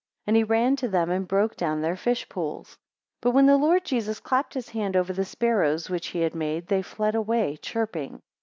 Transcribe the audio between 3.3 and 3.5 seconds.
when